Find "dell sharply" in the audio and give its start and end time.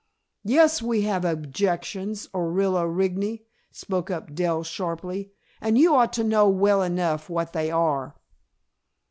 4.33-5.31